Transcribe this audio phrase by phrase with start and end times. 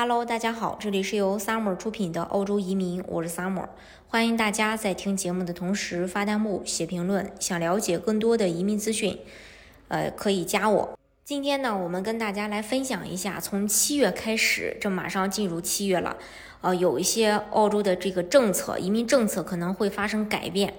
[0.00, 3.66] Hello，大家好，这里是由 Summer 出品的澳洲移民，我是 Summer，
[4.06, 7.32] 欢迎大家在听节目的同时发弹幕、写评论。
[7.40, 9.18] 想了解更多的移民资讯，
[9.88, 10.96] 呃，可以加我。
[11.24, 16.16] 今天呢，我们跟大家来分享一下，从七月开始，这马上进入七月了，
[16.60, 20.74] 呃，有一些澳洲的这个政策，移民政策可能会发生改变，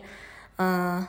[0.56, 1.06] 嗯。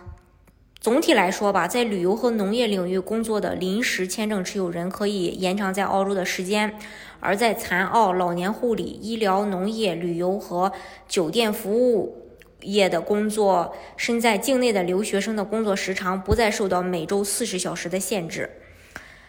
[0.80, 6.74] 总体来说吧，在旅游和农业领域工作的临时签证持有人可以延长在澳洲的时间，
[7.20, 10.72] 而在残奥、老年护理、医疗、农业、旅游和
[11.06, 12.32] 酒店服务
[12.62, 18.48] 业的工作，身在境内的留学生的工作时长不再受到每周四十小时的限制。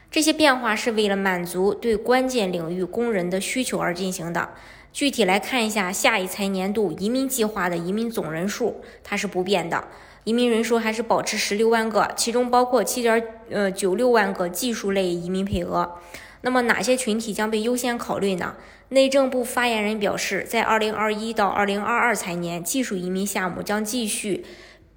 [0.09, 4.51] 这些变化是为了满足对关键领域工人的需求而进行的。
[4.93, 9.87] 具体来看一下下一财年度移民计划的移民总人数，它是不变的。
[10.23, 15.97] 移民人数还是保持十六万个，其中包括七点呃九六万个技术类移民配额。
[16.41, 18.55] 那么哪些群体将被优先考虑呢？
[18.89, 24.45] 内政部发言人表示，在二零二一到二零二二财年，技术移民项目将继续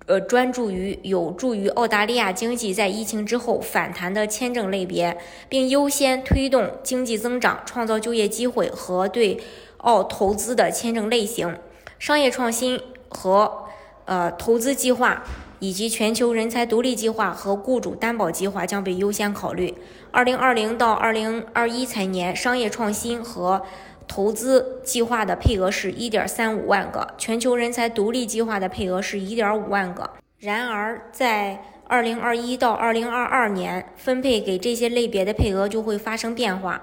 [0.06, 5.16] 呃专注于有助于澳大利亚经济在疫情之后反弹的签证类别，
[5.48, 9.40] 并优先推动经济增长、创造就业机会和对
[9.78, 11.58] 澳投资的签证类型、
[11.98, 13.63] 商业创新和。
[14.04, 15.22] 呃，投资计划
[15.60, 19.74] 以及全球人才独立计划和雇主担保计划将被优先考虑。
[20.10, 23.62] 二零二零到二零二一财年，商业创新和
[24.06, 30.10] 投资计划的配额是一点三五万个，全球人才独立计划的配额是一点五万个。
[30.40, 36.82] 然而，在二零二一到二零二二年，分配给这些类别的配额就会发生变化。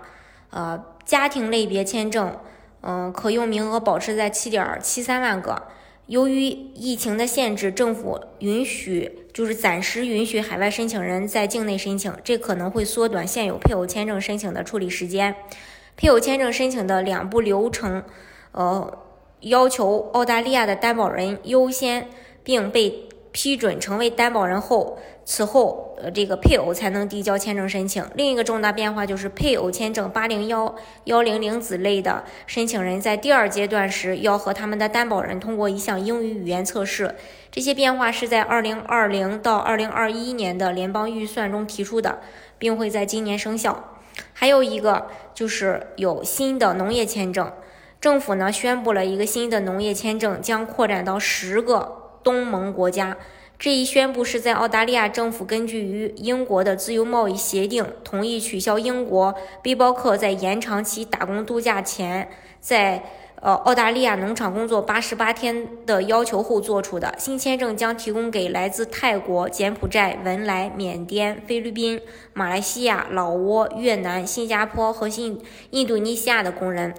[0.50, 2.36] 呃，家庭类别签证，
[2.82, 5.62] 嗯，可用名额保持在七点七三万个。
[6.12, 15.34] 由于疫情的限制，政府允许就是暂时允许海外申请人在境内申请，这可能会缩短现有配偶签证申请的处理时间。
[15.96, 18.04] 配偶签证申请的两步流程，
[18.52, 19.00] 呃，
[19.40, 22.10] 要求澳大利亚的担保人优先
[22.44, 23.08] 并被。
[23.32, 28.06] 批准成为担保人后，此后呃这个配偶才能递交签证申请。
[28.16, 30.76] 另一个重大变化就是配偶签证八零幺
[31.06, 37.16] 幺零零子类的申请人在第二阶段时要和他们的担保人通过一项英语语言测试。
[37.50, 42.20] 这些变化是在二零二零到二零二一年的联邦预算中提出的，
[42.58, 43.98] 并会在今年生效。
[44.34, 47.52] 还有一个就是有新的农业签证，
[48.02, 52.01] 政府呢宣布了一个新的农业签证将扩展到十个。
[52.24, 53.18] 东盟国家
[53.62, 62.28] 这一宣布是在澳大利亚政府根据与英国的自由贸易协定同意取消英国背包客在延长其打工度假前
[62.60, 63.04] 在
[63.40, 67.14] 呃澳大利亚农场工作八十八天的要求后做出的。
[67.20, 72.02] 新签证将提供给来自泰国、柬埔寨、文莱、缅甸、菲律宾、
[72.34, 75.40] 马来西亚、老挝、越南、新加坡和新
[75.70, 76.96] 印度尼西亚的工人。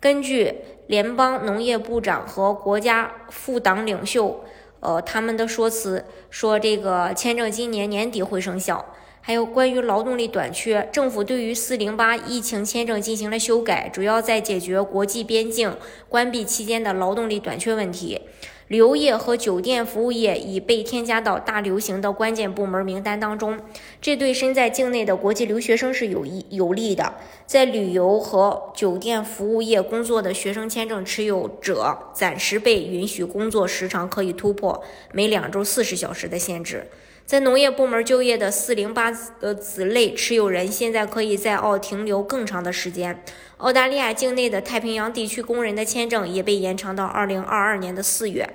[0.00, 0.54] 根据
[0.86, 4.42] 联邦农业部长和国家副党领袖。
[4.80, 8.94] 呃，他们的说辞说这个签证今年年底会生效。
[9.20, 15.76] 还有关于劳动力短缺，政府对于四零八疫情签证进行了修改，主要在解决国际边境
[16.08, 18.20] 关闭期间的劳动力短缺问题。
[18.68, 23.60] 旅游业和酒店服务业已被添加到大流行的关键部门名单当中，
[24.00, 27.14] 这对身在境内的国际留学生是有益有利的。
[27.46, 36.88] 在旅游和酒店服务业工作的学生签证持有者，暂时被允许工作时长可以突破每两周四十小时的限制。
[37.24, 43.20] 在农业部门就业的四零八呃子类持有人，现在可以在澳停留更长的时间。
[43.56, 48.48] 澳大利亚境内的太平洋地区工人的签证也被延长到二零二二年的四月，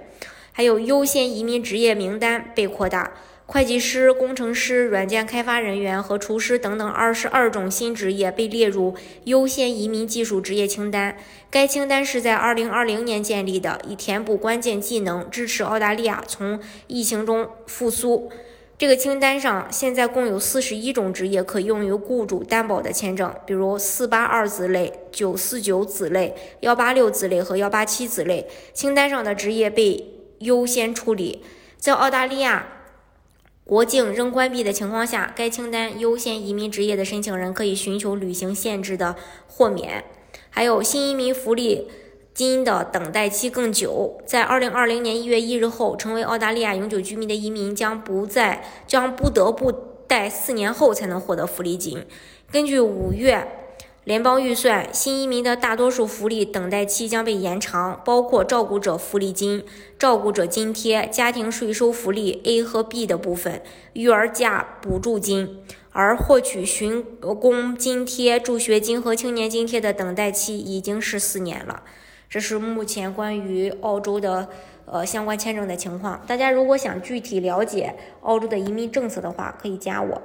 [0.51, 3.13] 还有优先移民职业名单被扩大，
[3.45, 8.95] 会计师、工程师、软件开发人员和厨师等等二十二种新职业被列入
[9.25, 11.17] 优先移民技术职业清单。
[11.49, 18.31] 该清单是在二零二零年建立的，以填补关键技能，支持澳大利亚从疫情中复苏。
[18.81, 28.47] 这个清单上现在共有四十一种职业可用于雇主担保的签证，比如四八二子类、九四九子类、幺八六子类和幺八七子类。
[28.73, 30.03] 清单上的职业被
[30.39, 31.43] 优先处理。
[31.77, 32.69] 在澳大利亚
[33.63, 39.15] 国境仍关闭的情况下，该清单优先移民职业的申请人可以寻求旅行限制的
[39.45, 40.03] 豁免。
[40.49, 41.87] 还有新移民福利。
[42.33, 49.71] 金的等待期更久，在二零二零年一月一日后成为澳大利亚永久居民的移民将不再将不得不
[50.07, 52.05] 待四年后才能获得福利金。
[52.51, 53.47] 根据五月
[54.03, 59.63] 联邦预算，新移民的大多数福利等待期将被延长，包括照顾者福利金、
[59.99, 63.61] 照顾者津贴、家庭税收福利 A 和 B 的部分、
[63.93, 65.61] 育儿假补助金。
[65.93, 71.83] 而获取寻工津贴、助学金和青年津贴的等待期已经是四年了。
[72.31, 74.47] 这是目前关于澳洲的
[74.85, 76.17] 呃相关签证的情况。
[76.25, 80.21] 大家如果想具体了解澳洲的移民政策的话，可以加我。